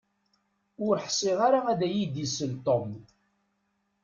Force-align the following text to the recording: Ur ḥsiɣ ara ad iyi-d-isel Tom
Ur 0.85 0.95
ḥsiɣ 1.05 1.37
ara 1.47 1.59
ad 1.71 1.81
iyi-d-isel 1.87 2.51
Tom 2.65 2.89